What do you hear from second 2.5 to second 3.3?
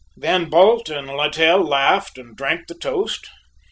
the toast.